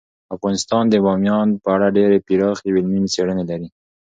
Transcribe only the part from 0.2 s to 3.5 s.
افغانستان د بامیان په اړه ډیرې پراخې او علمي څېړنې